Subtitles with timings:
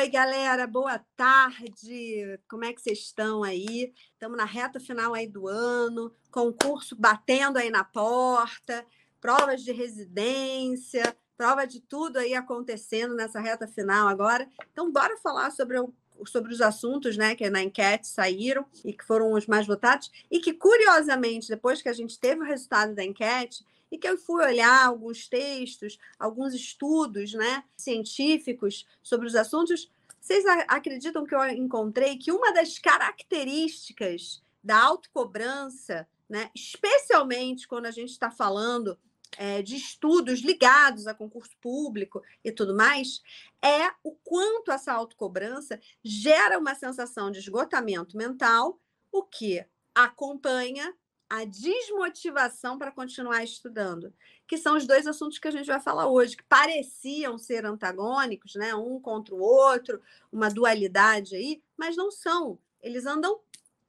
[0.00, 2.40] Oi, galera, boa tarde.
[2.48, 3.92] Como é que vocês estão aí?
[4.14, 8.82] Estamos na reta final aí do ano, concurso batendo aí na porta,
[9.20, 14.48] provas de residência, prova de tudo aí acontecendo nessa reta final agora.
[14.72, 15.92] Então, bora falar sobre o
[16.26, 20.38] sobre os assuntos né, que na enquete saíram e que foram os mais votados, e
[20.38, 24.44] que, curiosamente, depois que a gente teve o resultado da enquete, e que eu fui
[24.44, 32.16] olhar alguns textos, alguns estudos né, científicos sobre os assuntos, vocês acreditam que eu encontrei
[32.16, 38.98] que uma das características da autocobrança, né, especialmente quando a gente está falando
[39.36, 43.22] é, de estudos ligados a concurso público e tudo mais,
[43.62, 48.78] é o quanto essa autocobrança gera uma sensação de esgotamento mental,
[49.10, 49.64] o que
[49.94, 50.94] acompanha
[51.30, 54.12] a desmotivação para continuar estudando,
[54.48, 58.56] que são os dois assuntos que a gente vai falar hoje, que pareciam ser antagônicos,
[58.56, 62.58] né, um contra o outro, uma dualidade aí, mas não são.
[62.82, 63.38] Eles andam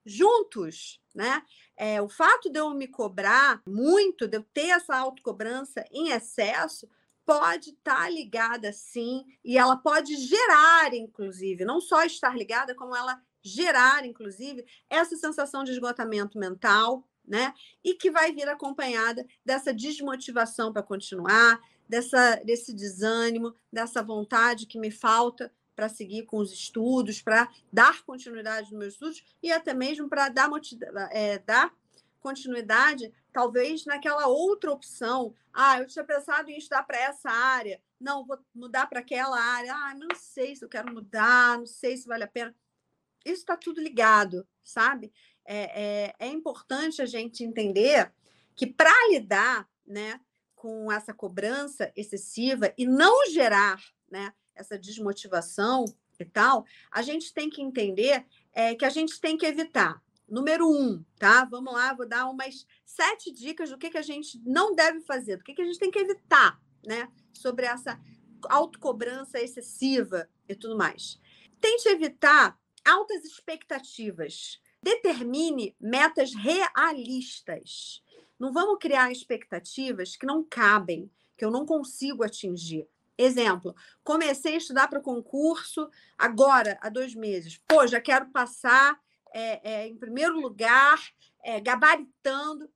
[0.06, 1.44] juntos, né?
[1.75, 6.88] É, o fato de eu me cobrar muito, de eu ter essa autocobrança em excesso,
[7.26, 12.95] pode estar tá ligada sim, e ela pode gerar, inclusive, não só estar ligada, como
[12.95, 17.53] ela gerar, inclusive, essa sensação de esgotamento mental, né?
[17.81, 24.77] E que vai vir acompanhada dessa desmotivação para continuar, dessa, desse desânimo, dessa vontade que
[24.77, 29.73] me falta para seguir com os estudos, para dar continuidade nos meus estudos e até
[29.73, 30.49] mesmo para dar,
[31.11, 31.73] é, dar
[32.19, 35.33] continuidade, talvez naquela outra opção.
[35.53, 37.81] Ah, eu tinha pensado em estudar para essa área.
[37.97, 39.73] Não, vou mudar para aquela área.
[39.73, 42.53] Ah, não sei se eu quero mudar, não sei se vale a pena.
[43.23, 45.13] Isso está tudo ligado, sabe?
[45.45, 48.11] É, é, é importante a gente entender
[48.56, 50.20] que para lidar né,
[50.56, 55.86] com essa cobrança excessiva e não gerar né, essa desmotivação
[56.20, 60.02] e tal, a gente tem que entender é, que a gente tem que evitar.
[60.30, 61.44] Número um, tá?
[61.45, 65.38] Vamos lá, vou dar umas sete dicas do que, que a gente não deve fazer,
[65.38, 67.11] do que, que a gente tem que evitar, né?
[67.33, 67.99] Sobre essa
[68.48, 71.20] autocobrança excessiva e tudo mais.
[71.60, 74.61] Tente evitar altas expectativas.
[74.83, 78.03] Determine metas realistas.
[78.39, 82.87] Não vamos criar expectativas que não cabem, que eu não consigo atingir.
[83.17, 85.87] Exemplo, comecei a estudar para concurso
[86.17, 87.61] agora, há dois meses.
[87.67, 88.99] Pô, já quero passar
[89.31, 90.99] é, é, em primeiro lugar,
[91.43, 92.67] é, gabaritando.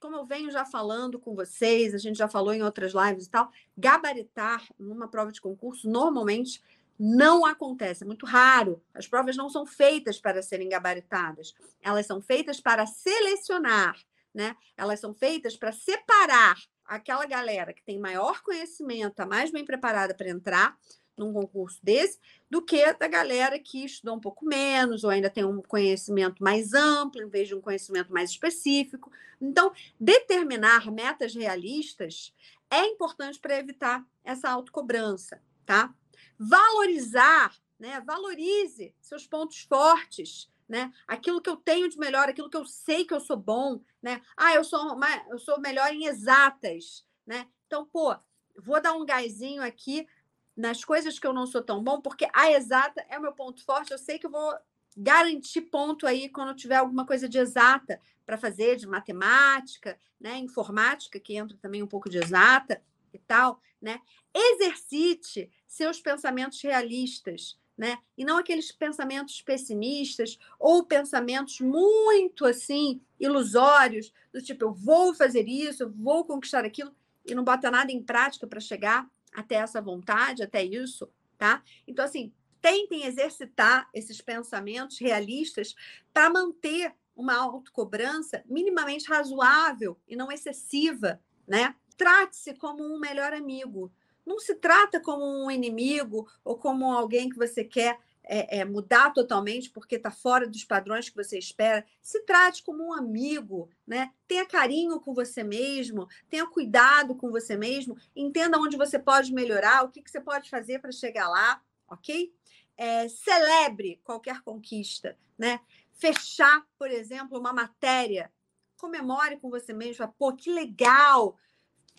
[0.00, 3.30] Como eu venho já falando com vocês, a gente já falou em outras lives e
[3.30, 6.62] tal, gabaritar numa prova de concurso normalmente
[7.02, 8.82] não acontece, é muito raro.
[8.92, 13.96] As provas não são feitas para serem gabaritadas, elas são feitas para selecionar,
[14.34, 14.54] né?
[14.76, 20.14] Elas são feitas para separar aquela galera que tem maior conhecimento, está mais bem preparada
[20.14, 20.76] para entrar
[21.16, 22.18] num concurso desse,
[22.50, 26.74] do que da galera que estudou um pouco menos, ou ainda tem um conhecimento mais
[26.74, 29.10] amplo, em vez de um conhecimento mais específico.
[29.40, 32.34] Então, determinar metas realistas
[32.70, 35.94] é importante para evitar essa autocobrança, tá?
[36.40, 38.00] Valorizar, né?
[38.00, 40.90] Valorize seus pontos fortes, né?
[41.06, 44.22] Aquilo que eu tenho de melhor, aquilo que eu sei que eu sou bom, né?
[44.34, 44.98] Ah, eu sou
[45.28, 47.46] eu sou melhor em exatas, né?
[47.66, 48.16] Então, pô,
[48.56, 50.08] vou dar um gásinho aqui
[50.56, 53.62] nas coisas que eu não sou tão bom, porque a exata é o meu ponto
[53.62, 54.54] forte, eu sei que eu vou
[54.96, 61.20] garantir ponto aí quando tiver alguma coisa de exata para fazer, de matemática, né, informática,
[61.20, 64.00] que entra também um pouco de exata e tal, né?
[64.34, 67.98] Exercite seus pensamentos realistas, né?
[68.16, 75.48] E não aqueles pensamentos pessimistas ou pensamentos muito assim ilusórios, do tipo eu vou fazer
[75.48, 76.94] isso, eu vou conquistar aquilo
[77.24, 81.62] e não bota nada em prática para chegar até essa vontade, até isso, tá?
[81.86, 85.74] Então assim, tentem exercitar esses pensamentos realistas
[86.12, 91.74] para manter uma autocobrança minimamente razoável e não excessiva, né?
[92.00, 93.92] Trate-se como um melhor amigo,
[94.24, 99.12] não se trata como um inimigo ou como alguém que você quer é, é, mudar
[99.12, 101.84] totalmente porque está fora dos padrões que você espera.
[102.00, 104.14] Se trate como um amigo, né?
[104.26, 109.84] Tenha carinho com você mesmo, tenha cuidado com você mesmo, entenda onde você pode melhorar,
[109.84, 112.34] o que, que você pode fazer para chegar lá, ok?
[112.78, 115.60] É, celebre qualquer conquista, né?
[115.92, 118.32] Fechar, por exemplo, uma matéria,
[118.78, 121.36] comemore com você mesmo, pô, que legal!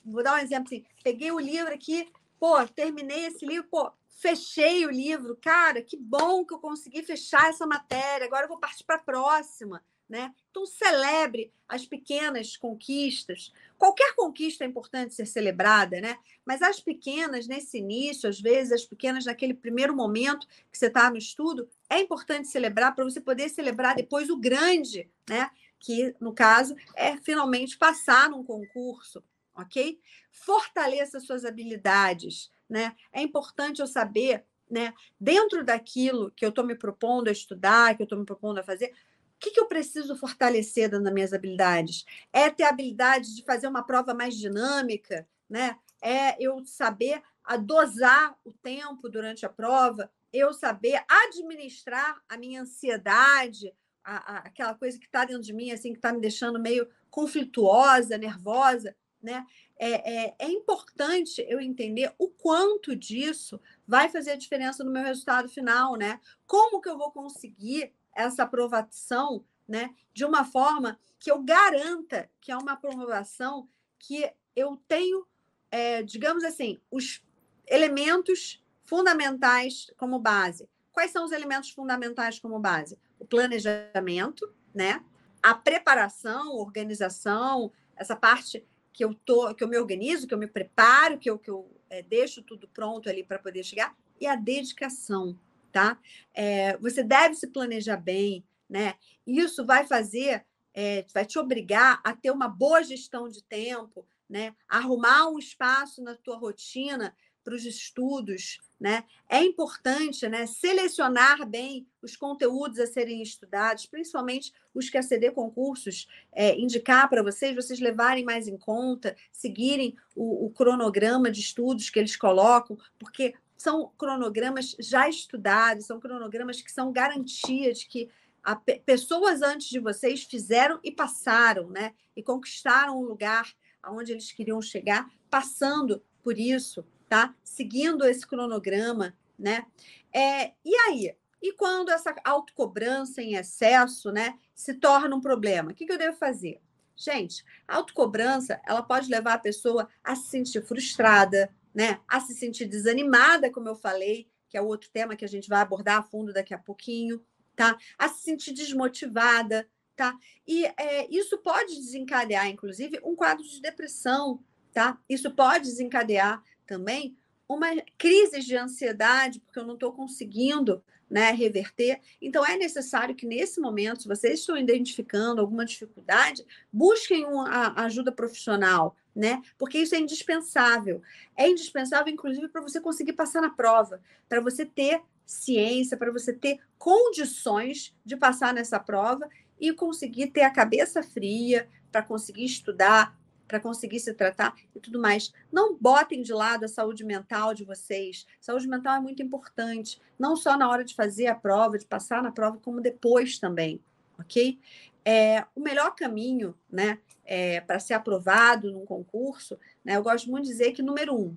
[0.05, 4.85] Vou dar um exemplo assim: peguei o livro aqui, pô, terminei esse livro, pô, fechei
[4.85, 8.83] o livro, cara, que bom que eu consegui fechar essa matéria, agora eu vou partir
[8.83, 10.33] para a próxima, né?
[10.51, 13.51] Então, celebre as pequenas conquistas.
[13.77, 16.17] Qualquer conquista é importante ser celebrada, né?
[16.45, 21.09] Mas as pequenas, nesse início, às vezes, as pequenas naquele primeiro momento que você está
[21.09, 25.49] no estudo, é importante celebrar para você poder celebrar depois o grande, né?
[25.79, 29.23] Que, no caso, é finalmente passar num concurso,
[29.55, 29.99] ok?
[30.31, 32.95] Fortaleça suas habilidades, né?
[33.11, 34.93] É importante eu saber, né?
[35.19, 38.63] Dentro daquilo que eu estou me propondo a estudar, que eu estou me propondo a
[38.63, 38.93] fazer,
[39.41, 42.05] que, que eu preciso fortalecer dentro das minhas habilidades?
[42.31, 45.77] É ter a habilidade de fazer uma prova mais dinâmica, né?
[45.99, 47.21] É eu saber
[47.65, 54.75] dosar o tempo durante a prova, eu saber administrar a minha ansiedade, a, a, aquela
[54.75, 59.45] coisa que está dentro de mim, assim, que está me deixando meio conflituosa, nervosa, né?
[59.77, 65.03] É, é, é, importante eu entender o quanto disso vai fazer a diferença no meu
[65.03, 66.19] resultado final, né?
[66.45, 72.51] Como que eu vou conseguir essa aprovação né, de uma forma que eu garanta que
[72.51, 75.25] é uma aprovação que eu tenho,
[75.69, 77.23] é, digamos assim, os
[77.67, 80.67] elementos fundamentais como base.
[80.91, 82.99] Quais são os elementos fundamentais como base?
[83.17, 85.03] O planejamento, né?
[85.41, 90.47] A preparação, organização, essa parte que eu tô, que eu me organizo, que eu me
[90.47, 94.35] preparo, que eu, que eu é, deixo tudo pronto ali para poder chegar, e a
[94.35, 95.37] dedicação,
[95.71, 95.97] tá?
[96.33, 98.95] É, você deve se planejar bem, né?
[99.25, 104.55] Isso vai fazer, é, vai te obrigar a ter uma boa gestão de tempo, né?
[104.67, 109.03] Arrumar um espaço na tua rotina para os estudos, né?
[109.29, 110.47] É importante, né?
[110.47, 117.07] Selecionar bem os conteúdos a serem estudados, principalmente os que a CD Concursos é, indicar
[117.07, 122.15] para vocês, vocês levarem mais em conta, seguirem o, o cronograma de estudos que eles
[122.15, 128.09] colocam, porque são cronogramas já estudados, são cronogramas que são garantia de que
[128.43, 131.93] a, pessoas antes de vocês fizeram e passaram, né?
[132.17, 133.53] E conquistaram um lugar
[133.83, 137.35] aonde eles queriam chegar, passando por isso, tá?
[137.43, 139.65] Seguindo esse cronograma, né?
[140.13, 141.13] É, e aí?
[141.41, 145.71] E quando essa autocobrança em excesso, né, se torna um problema?
[145.71, 146.61] O que, que eu devo fazer?
[146.95, 151.99] Gente, a autocobrança, ela pode levar a pessoa a se sentir frustrada, né?
[152.07, 155.59] A se sentir desanimada, como eu falei, que é outro tema que a gente vai
[155.59, 157.21] abordar a fundo daqui a pouquinho,
[157.57, 157.77] tá?
[157.99, 159.67] A se sentir desmotivada,
[159.97, 160.17] tá?
[160.47, 164.41] E é, isso pode desencadear, inclusive, um quadro de depressão,
[164.71, 164.97] tá?
[165.09, 167.17] Isso pode desencadear também
[167.49, 171.99] uma crise de ansiedade, porque eu não estou conseguindo né, reverter.
[172.21, 178.09] Então, é necessário que, nesse momento, se vocês estão identificando alguma dificuldade, busquem uma ajuda
[178.09, 179.41] profissional, né?
[179.57, 181.01] Porque isso é indispensável.
[181.35, 186.31] É indispensável, inclusive, para você conseguir passar na prova, para você ter ciência, para você
[186.31, 189.27] ter condições de passar nessa prova
[189.59, 193.19] e conseguir ter a cabeça fria para conseguir estudar,
[193.51, 195.33] para conseguir se tratar e tudo mais.
[195.51, 198.25] Não botem de lado a saúde mental de vocês.
[198.39, 202.23] Saúde mental é muito importante, não só na hora de fazer a prova, de passar
[202.23, 203.81] na prova, como depois também,
[204.17, 204.57] ok?
[205.03, 210.45] É, o melhor caminho, né, é, para ser aprovado num concurso, né, eu gosto muito
[210.45, 211.35] de dizer que, número um,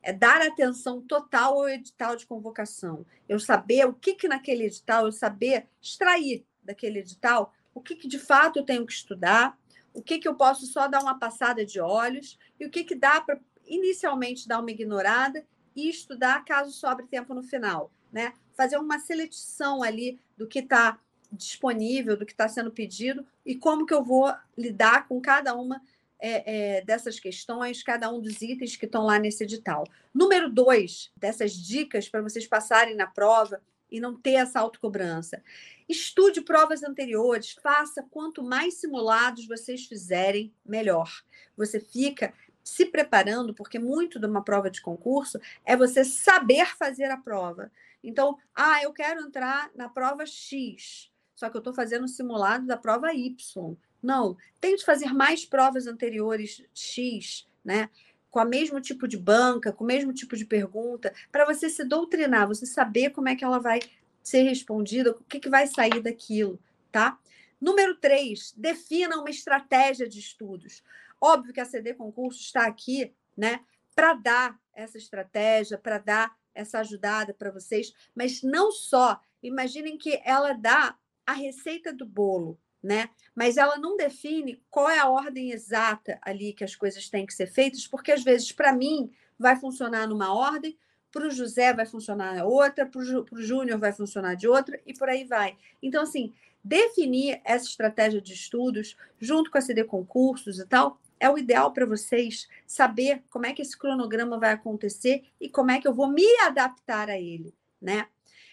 [0.00, 3.04] é dar atenção total ao edital de convocação.
[3.28, 8.08] Eu saber o que, que naquele edital, eu saber extrair daquele edital o que, que
[8.08, 9.56] de fato eu tenho que estudar,
[9.98, 12.94] o que, que eu posso só dar uma passada de olhos e o que, que
[12.94, 17.90] dá para inicialmente dar uma ignorada e estudar caso sobre tempo no final.
[18.12, 18.32] Né?
[18.56, 20.98] Fazer uma seleção ali do que está
[21.32, 25.82] disponível, do que está sendo pedido e como que eu vou lidar com cada uma
[26.20, 29.84] é, é, dessas questões, cada um dos itens que estão lá nesse edital.
[30.14, 35.42] Número dois, dessas dicas para vocês passarem na prova e não ter essa autocobrança.
[35.88, 41.10] Estude provas anteriores, faça quanto mais simulados vocês fizerem, melhor.
[41.56, 47.10] Você fica se preparando, porque muito de uma prova de concurso é você saber fazer
[47.10, 47.72] a prova.
[48.04, 52.66] Então, ah, eu quero entrar na prova X só que eu estou fazendo o simulado
[52.66, 53.76] da prova Y.
[54.02, 57.88] Não, tente fazer mais provas anteriores X, né?
[58.30, 61.84] Com o mesmo tipo de banca, com o mesmo tipo de pergunta, para você se
[61.84, 63.80] doutrinar, você saber como é que ela vai
[64.22, 66.58] ser respondida, o que, que vai sair daquilo,
[66.92, 67.18] tá?
[67.60, 70.84] Número três, defina uma estratégia de estudos.
[71.20, 73.60] Óbvio que a CD Concurso está aqui, né,
[73.94, 79.20] para dar essa estratégia, para dar essa ajudada para vocês, mas não só.
[79.42, 83.10] Imaginem que ela dá a receita do bolo, né?
[83.34, 87.34] Mas ela não define qual é a ordem exata ali que as coisas têm que
[87.34, 90.76] ser feitas, porque às vezes para mim vai funcionar numa ordem,
[91.10, 95.08] para o José vai funcionar outra, para o Júnior vai funcionar de outra e por
[95.08, 95.56] aí vai.
[95.82, 96.32] Então, assim,
[96.62, 101.72] definir essa estratégia de estudos junto com a CD Concursos e tal, é o ideal
[101.72, 105.94] para vocês saber como é que esse cronograma vai acontecer e como é que eu
[105.94, 108.06] vou me adaptar a ele, né?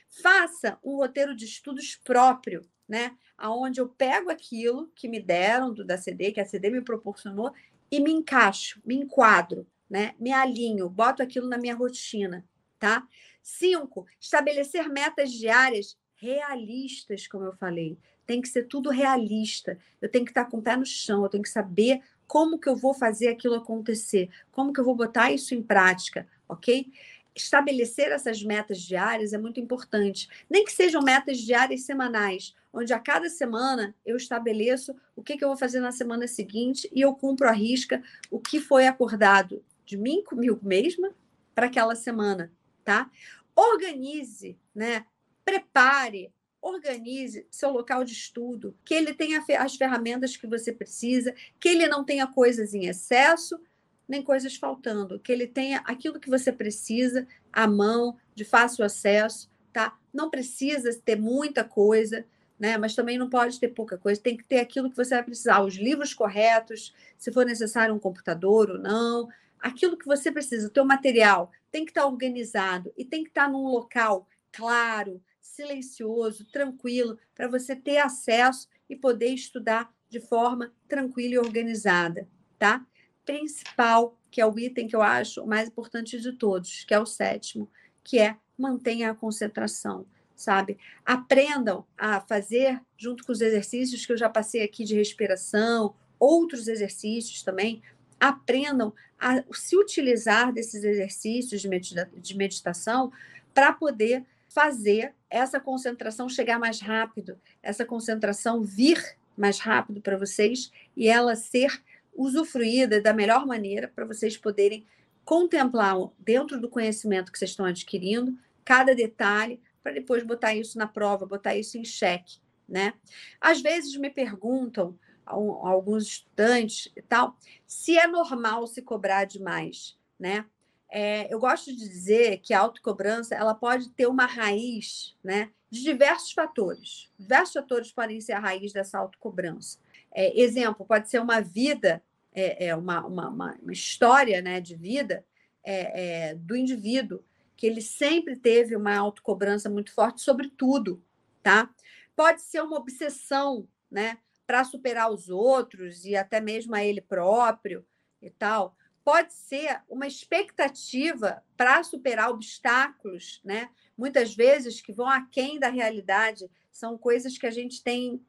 [0.09, 3.15] Faça um roteiro de estudos próprio, né?
[3.37, 7.51] Aonde eu pego aquilo que me deram do da CD, que a CD me proporcionou
[7.91, 10.15] e me encaixo, me enquadro, né?
[10.19, 12.45] Me alinho, boto aquilo na minha rotina,
[12.79, 13.07] tá?
[13.41, 17.97] Cinco, estabelecer metas diárias realistas, como eu falei.
[18.25, 19.77] Tem que ser tudo realista.
[20.01, 22.67] Eu tenho que estar com o pé no chão, eu tenho que saber como que
[22.67, 26.91] eu vou fazer aquilo acontecer, como que eu vou botar isso em prática, ok?
[27.35, 30.29] Estabelecer essas metas diárias é muito importante.
[30.49, 35.43] Nem que sejam metas diárias semanais, onde a cada semana eu estabeleço o que, que
[35.43, 38.01] eu vou fazer na semana seguinte e eu cumpro a risca
[38.31, 41.13] o que foi acordado de mim comigo mesma
[41.53, 42.51] para aquela semana,
[42.83, 43.09] tá?
[43.55, 45.05] Organize, né?
[45.43, 46.33] Prepare
[46.65, 51.87] organize seu local de estudo, que ele tenha as ferramentas que você precisa, que ele
[51.87, 53.59] não tenha coisas em excesso,
[54.07, 59.49] nem coisas faltando, que ele tenha aquilo que você precisa à mão, de fácil acesso,
[59.73, 59.97] tá?
[60.13, 62.25] Não precisa ter muita coisa,
[62.59, 62.77] né?
[62.77, 65.61] Mas também não pode ter pouca coisa, tem que ter aquilo que você vai precisar,
[65.61, 69.27] os livros corretos, se for necessário um computador ou não,
[69.59, 73.49] aquilo que você precisa, o teu material tem que estar organizado e tem que estar
[73.49, 81.33] num local claro, silencioso, tranquilo, para você ter acesso e poder estudar de forma tranquila
[81.33, 82.85] e organizada, tá?
[83.25, 86.99] Principal, que é o item que eu acho o mais importante de todos, que é
[86.99, 87.69] o sétimo,
[88.03, 90.05] que é mantenha a concentração,
[90.35, 90.77] sabe?
[91.05, 96.67] Aprendam a fazer, junto com os exercícios que eu já passei aqui de respiração, outros
[96.67, 97.81] exercícios também,
[98.19, 103.11] aprendam a se utilizar desses exercícios de, medita de meditação
[103.53, 110.71] para poder fazer essa concentração chegar mais rápido, essa concentração vir mais rápido para vocês
[110.95, 111.81] e ela ser
[112.15, 114.85] usufruída da melhor maneira para vocês poderem
[115.23, 120.87] contemplar dentro do conhecimento que vocês estão adquirindo cada detalhe para depois botar isso na
[120.87, 122.93] prova, botar isso em xeque, né?
[123.39, 130.45] Às vezes me perguntam alguns estudantes e tal se é normal se cobrar demais, né?
[130.89, 135.81] É, eu gosto de dizer que a autocobrança ela pode ter uma raiz né, de
[135.81, 137.11] diversos fatores.
[137.19, 139.79] Diversos fatores podem ser a raiz dessa autocobrança.
[140.15, 142.01] É, exemplo, pode ser uma vida,
[142.33, 145.25] é, é uma, uma, uma, história né, de vida
[145.63, 147.23] é, é, do indivíduo,
[147.57, 151.03] que ele sempre teve uma autocobrança muito forte sobre tudo.
[151.43, 151.69] Tá?
[152.15, 154.17] Pode ser uma obsessão né,
[154.47, 157.85] para superar os outros e até mesmo a ele próprio
[158.21, 163.69] e tal pode ser uma expectativa para superar obstáculos, né?
[163.95, 168.19] Muitas vezes que vão aquém da realidade, são coisas que a gente tem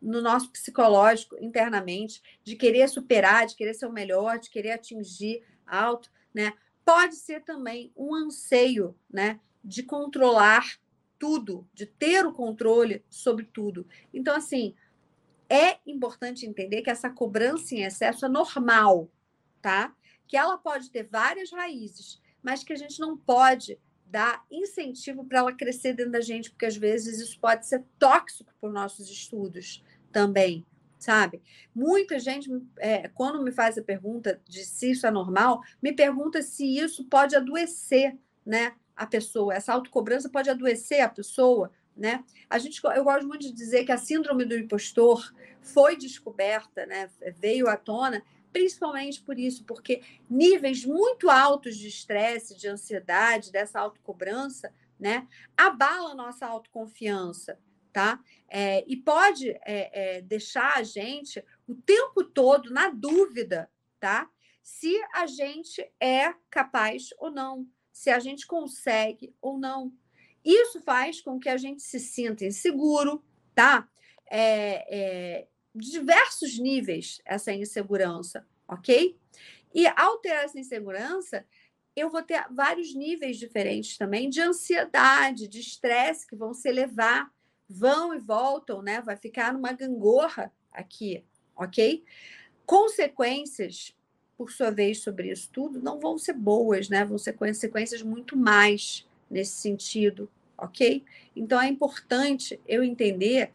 [0.00, 5.42] no nosso psicológico internamente, de querer superar, de querer ser o melhor, de querer atingir
[5.66, 6.54] alto, né?
[6.84, 10.78] Pode ser também um anseio, né, de controlar
[11.18, 13.86] tudo, de ter o controle sobre tudo.
[14.12, 14.74] Então, assim,
[15.48, 19.10] é importante entender que essa cobrança em excesso é normal,
[19.60, 19.94] tá?
[20.30, 23.76] que ela pode ter várias raízes, mas que a gente não pode
[24.06, 28.54] dar incentivo para ela crescer dentro da gente, porque às vezes isso pode ser tóxico
[28.60, 30.64] para os nossos estudos também,
[30.98, 31.42] sabe?
[31.74, 36.42] Muita gente, é, quando me faz a pergunta de se isso é normal, me pergunta
[36.42, 38.74] se isso pode adoecer, né?
[38.96, 42.24] A pessoa, essa autocobrança pode adoecer a pessoa, né?
[42.48, 47.10] A gente, eu gosto muito de dizer que a síndrome do impostor foi descoberta, né?
[47.38, 53.80] Veio à tona principalmente por isso, porque níveis muito altos de estresse, de ansiedade, dessa
[53.80, 55.26] autocobrança, né,
[55.56, 57.58] abala a nossa autoconfiança,
[57.92, 58.20] tá?
[58.48, 64.28] É, e pode é, é, deixar a gente o tempo todo na dúvida, tá?
[64.62, 69.92] Se a gente é capaz ou não, se a gente consegue ou não.
[70.44, 73.22] Isso faz com que a gente se sinta inseguro,
[73.54, 73.88] tá?
[74.30, 79.18] É, é, diversos níveis essa insegurança, ok?
[79.72, 81.46] E ao ter essa insegurança,
[81.94, 87.30] eu vou ter vários níveis diferentes também de ansiedade, de estresse que vão se elevar,
[87.70, 89.00] vão e voltam, né?
[89.00, 91.24] Vai ficar numa gangorra aqui,
[91.54, 92.04] ok?
[92.66, 93.94] Consequências,
[94.36, 97.04] por sua vez, sobre isso tudo, não vão ser boas, né?
[97.04, 101.04] Vão ser consequências muito mais nesse sentido, ok?
[101.36, 103.52] Então é importante eu entender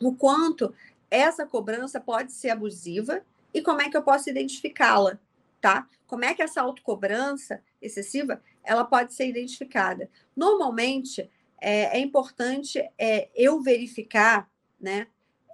[0.00, 0.72] o quanto
[1.10, 5.18] essa cobrança pode ser abusiva e como é que eu posso identificá-la,
[5.60, 5.88] tá?
[6.06, 10.08] Como é que essa autocobrança excessiva ela pode ser identificada?
[10.36, 11.28] Normalmente
[11.60, 15.06] é, é importante é, eu verificar, né?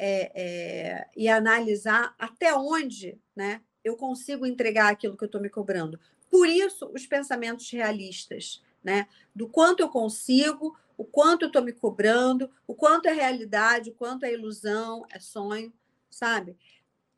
[0.05, 5.49] é, é, e analisar até onde né, eu consigo entregar aquilo que eu estou me
[5.49, 5.99] cobrando.
[6.29, 9.07] Por isso, os pensamentos realistas, né?
[9.33, 13.95] Do quanto eu consigo, o quanto eu estou me cobrando, o quanto é realidade, o
[13.95, 15.73] quanto é ilusão, é sonho,
[16.11, 16.57] sabe?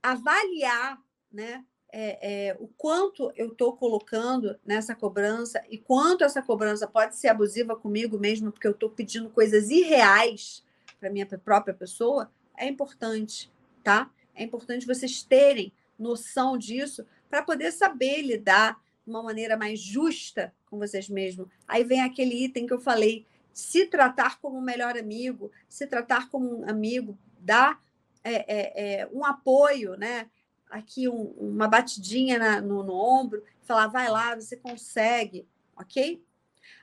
[0.03, 1.01] Avaliar,
[1.33, 1.65] né?
[1.97, 7.29] É, é, o quanto eu estou colocando nessa cobrança e quanto essa cobrança pode ser
[7.29, 10.65] abusiva comigo mesmo, porque eu estou pedindo coisas irreais
[10.99, 13.49] para minha própria pessoa, é importante,
[13.85, 14.11] tá?
[14.35, 20.53] É importante vocês terem noção disso para poder saber lidar de uma maneira mais justa
[20.67, 21.47] com vocês mesmos.
[21.69, 26.29] Aí vem aquele item que eu falei: se tratar como um melhor amigo, se tratar
[26.29, 27.81] como um amigo, dar
[28.25, 30.29] é, é, é, um apoio, né?
[30.71, 36.23] Aqui um, uma batidinha na, no, no ombro, falar, vai lá, você consegue, ok?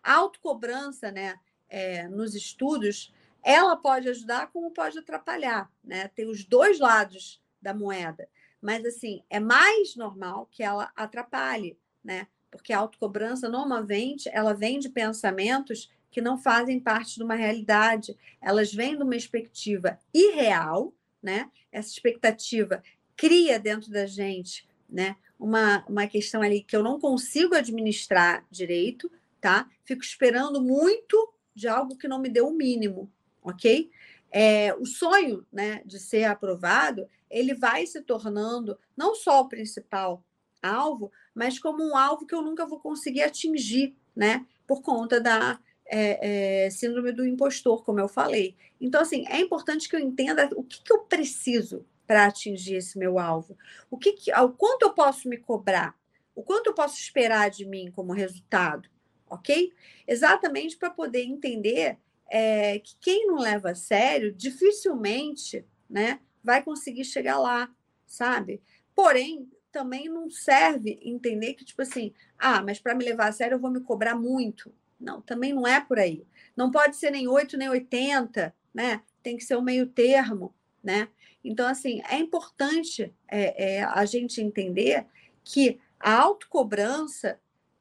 [0.01, 1.39] A autocobrança, né?
[1.69, 6.07] É, nos estudos, ela pode ajudar como pode atrapalhar, né?
[6.09, 8.27] Tem os dois lados da moeda.
[8.61, 12.27] Mas, assim, é mais normal que ela atrapalhe, né?
[12.49, 18.15] Porque a autocobrança, normalmente, ela vem de pensamentos que não fazem parte de uma realidade.
[18.41, 21.49] Elas vêm de uma expectativa irreal, né?
[21.71, 22.83] Essa expectativa
[23.21, 25.15] cria dentro da gente, né?
[25.37, 29.69] Uma, uma questão ali que eu não consigo administrar direito, tá?
[29.85, 33.11] Fico esperando muito de algo que não me deu o mínimo,
[33.43, 33.91] ok?
[34.31, 40.25] É, o sonho, né, de ser aprovado, ele vai se tornando não só o principal
[40.59, 44.47] alvo, mas como um alvo que eu nunca vou conseguir atingir, né?
[44.65, 48.55] Por conta da é, é, síndrome do impostor, como eu falei.
[48.79, 52.99] Então, assim, é importante que eu entenda o que, que eu preciso para atingir esse
[52.99, 53.57] meu alvo.
[53.89, 55.97] O que, que o quanto eu posso me cobrar?
[56.35, 58.89] O quanto eu posso esperar de mim como resultado?
[59.29, 59.71] Ok?
[60.05, 61.97] Exatamente para poder entender
[62.29, 67.73] é, que quem não leva a sério dificilmente né, vai conseguir chegar lá,
[68.05, 68.61] sabe?
[68.93, 73.55] Porém, também não serve entender que, tipo assim, ah, mas para me levar a sério
[73.55, 74.75] eu vou me cobrar muito.
[74.99, 76.27] Não, também não é por aí.
[76.57, 79.01] Não pode ser nem 8, nem 80, né?
[79.23, 81.07] Tem que ser o meio termo, né?
[81.43, 85.05] Então, assim, é importante é, é, a gente entender
[85.43, 87.39] que a autocobrança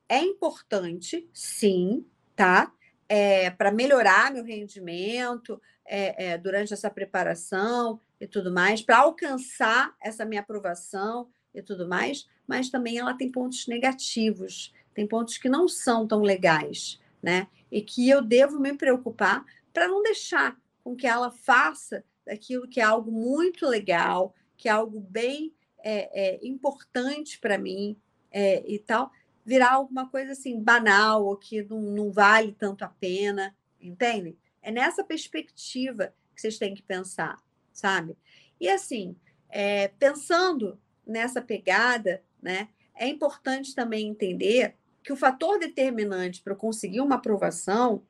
[0.08, 2.72] é importante, sim, tá?
[3.08, 9.94] É, para melhorar meu rendimento é, é, durante essa preparação e tudo mais, para alcançar
[10.00, 15.48] essa minha aprovação e tudo mais, mas também ela tem pontos negativos, tem pontos que
[15.48, 17.48] não são tão legais, né?
[17.70, 22.80] E que eu devo me preocupar para não deixar com que ela faça daquilo que
[22.80, 27.96] é algo muito legal, que é algo bem é, é, importante para mim
[28.30, 29.10] é, e tal,
[29.44, 34.36] virar alguma coisa assim banal ou que não, não vale tanto a pena, entendem?
[34.62, 38.16] É nessa perspectiva que vocês têm que pensar, sabe?
[38.60, 39.16] E assim,
[39.48, 46.58] é, pensando nessa pegada, né, é importante também entender que o fator determinante para eu
[46.58, 48.02] conseguir uma aprovação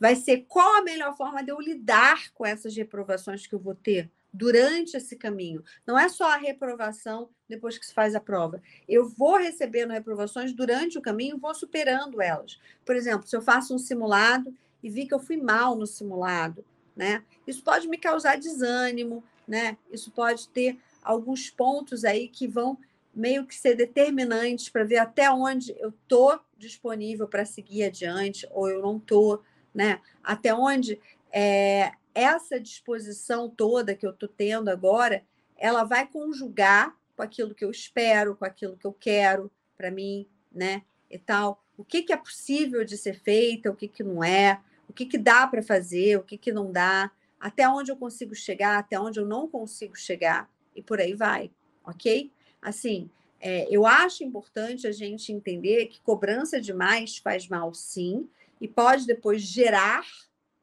[0.00, 3.74] vai ser qual a melhor forma de eu lidar com essas reprovações que eu vou
[3.74, 5.62] ter durante esse caminho.
[5.86, 8.62] Não é só a reprovação depois que se faz a prova.
[8.88, 12.58] Eu vou recebendo reprovações durante o caminho vou superando elas.
[12.84, 16.64] Por exemplo, se eu faço um simulado e vi que eu fui mal no simulado,
[16.96, 17.22] né?
[17.46, 19.76] Isso pode me causar desânimo, né?
[19.92, 22.78] Isso pode ter alguns pontos aí que vão
[23.14, 28.68] meio que ser determinantes para ver até onde eu estou disponível para seguir adiante ou
[28.68, 29.42] eu não estou,
[29.74, 30.00] né?
[30.22, 31.00] Até onde
[31.32, 35.22] é, essa disposição toda que eu estou tendo agora,
[35.56, 40.26] ela vai conjugar com aquilo que eu espero, com aquilo que eu quero para mim,
[40.50, 40.82] né?
[41.10, 41.62] E tal.
[41.76, 45.06] O que, que é possível de ser feito, o que, que não é, o que,
[45.06, 49.00] que dá para fazer, o que, que não dá, até onde eu consigo chegar, até
[49.00, 51.50] onde eu não consigo chegar e por aí vai,
[51.84, 52.30] ok?
[52.60, 53.08] Assim,
[53.40, 58.28] é, eu acho importante a gente entender que cobrança demais faz mal, sim,
[58.60, 60.04] e pode depois gerar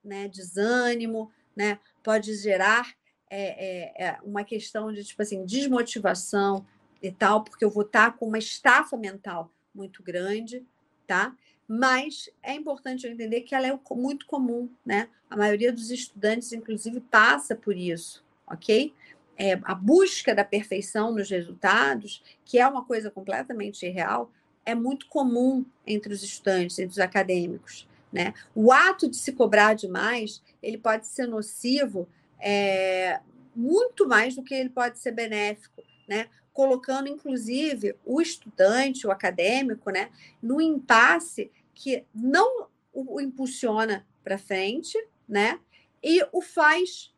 [0.03, 2.93] né, desânimo, né, pode gerar
[3.29, 6.65] é, é, é uma questão de tipo assim desmotivação
[7.01, 10.65] e tal, porque eu vou estar com uma estafa mental muito grande,
[11.05, 11.35] tá?
[11.67, 15.09] Mas é importante eu entender que ela é muito comum, né?
[15.29, 18.93] A maioria dos estudantes, inclusive, passa por isso, ok?
[19.37, 24.31] é, a busca da perfeição nos resultados, que é uma coisa completamente irreal,
[24.67, 27.87] é muito comum entre os estudantes, entre os acadêmicos.
[28.11, 28.33] Né?
[28.53, 32.05] O ato de se cobrar demais, ele pode ser nocivo
[32.37, 33.21] é,
[33.55, 36.27] muito mais do que ele pode ser benéfico, né?
[36.51, 40.09] colocando, inclusive, o estudante, o acadêmico, né,
[40.41, 44.97] no impasse que não o impulsiona para frente,
[45.29, 45.59] né,
[46.01, 47.13] e o faz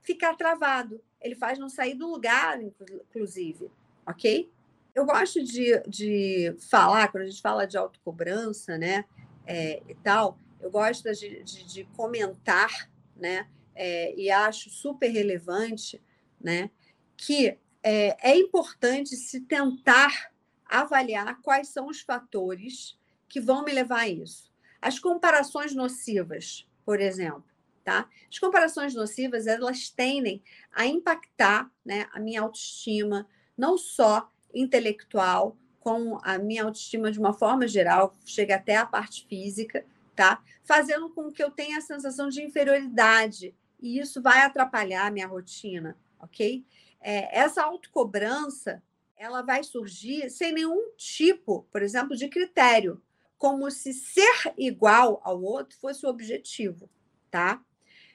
[0.00, 3.68] ficar travado, ele faz não sair do lugar, inclusive,
[4.06, 4.48] ok?
[4.96, 9.04] Eu gosto de, de falar, quando a gente fala de autocobrança, né,
[9.46, 16.02] é, e tal, eu gosto de, de, de comentar, né, é, e acho super relevante,
[16.40, 16.70] né,
[17.14, 20.32] que é, é importante se tentar
[20.64, 24.50] avaliar quais são os fatores que vão me levar a isso.
[24.80, 27.44] As comparações nocivas, por exemplo,
[27.84, 28.08] tá?
[28.30, 33.28] As comparações nocivas, elas tendem a impactar, né, a minha autoestima,
[33.58, 39.26] não só intelectual, como a minha autoestima de uma forma geral, chega até a parte
[39.28, 39.84] física,
[40.16, 40.42] tá?
[40.64, 45.26] Fazendo com que eu tenha a sensação de inferioridade, e isso vai atrapalhar a minha
[45.26, 46.64] rotina, ok?
[47.00, 48.82] É, essa autocobrança,
[49.16, 53.00] ela vai surgir sem nenhum tipo, por exemplo, de critério,
[53.38, 56.88] como se ser igual ao outro fosse o objetivo,
[57.30, 57.62] tá?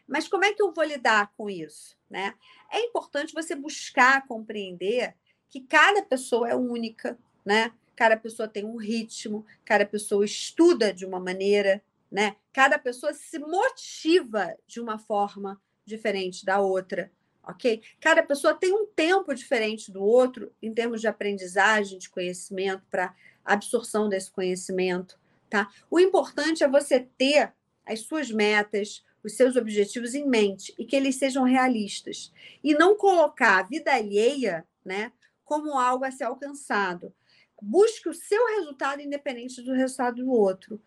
[0.07, 2.33] Mas como é que eu vou lidar com isso, né?
[2.69, 5.15] É importante você buscar compreender
[5.51, 7.73] que cada pessoa é única, né?
[7.95, 12.37] Cada pessoa tem um ritmo, cada pessoa estuda de uma maneira, né?
[12.53, 17.11] Cada pessoa se motiva de uma forma diferente da outra,
[17.43, 17.81] ok?
[17.99, 23.13] Cada pessoa tem um tempo diferente do outro em termos de aprendizagem, de conhecimento, para
[23.43, 25.69] absorção desse conhecimento, tá?
[25.89, 27.53] O importante é você ter
[27.85, 32.31] as suas metas, os seus objetivos em mente e que eles sejam realistas
[32.63, 35.11] e não colocar a vida alheia, né,
[35.51, 37.13] como algo a ser alcançado.
[37.61, 40.81] Busque o seu resultado independente do resultado do outro.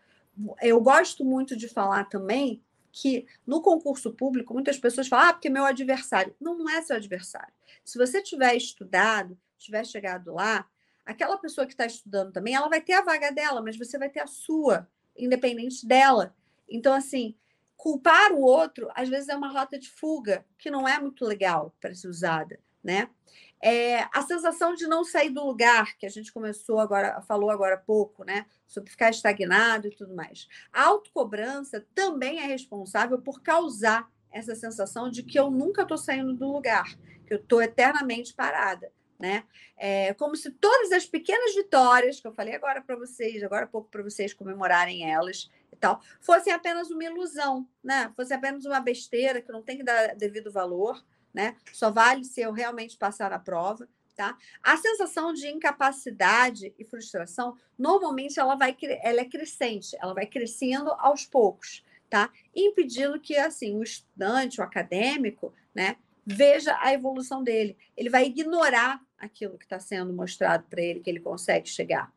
[0.59, 5.51] Eu gosto muito de falar também que no concurso público muitas pessoas falam, ah, porque
[5.51, 6.35] meu adversário.
[6.41, 7.53] Não, não é seu adversário.
[7.83, 10.67] Se você tiver estudado, tiver chegado lá,
[11.05, 14.09] aquela pessoa que está estudando também, ela vai ter a vaga dela, mas você vai
[14.09, 16.35] ter a sua, independente dela.
[16.67, 17.35] Então, assim,
[17.77, 21.71] culpar o outro, às vezes, é uma rota de fuga, que não é muito legal
[21.79, 23.11] para ser usada, né?
[23.67, 27.73] É, a sensação de não sair do lugar, que a gente começou agora, falou agora
[27.73, 28.45] há pouco, né?
[28.67, 30.47] Sobre ficar estagnado e tudo mais.
[30.71, 36.35] A autocobrança também é responsável por causar essa sensação de que eu nunca estou saindo
[36.35, 38.91] do lugar, que eu estou eternamente parada.
[39.17, 39.43] Né?
[39.75, 43.67] É como se todas as pequenas vitórias que eu falei agora para vocês, agora há
[43.67, 48.13] pouco para vocês comemorarem elas e tal, fossem apenas uma ilusão, né?
[48.15, 51.03] Fosse apenas uma besteira que não tem que dar devido valor,
[51.35, 51.57] né?
[51.73, 54.37] Só vale se eu realmente passar na prova, tá?
[54.63, 60.89] A sensação de incapacidade e frustração, normalmente ela vai ela é crescente, ela vai crescendo
[60.91, 62.31] aos poucos, tá?
[62.55, 67.77] Impedindo que assim o estudante, o acadêmico, né, veja a evolução dele.
[67.97, 72.11] Ele vai ignorar aquilo que está sendo mostrado para ele que ele consegue chegar.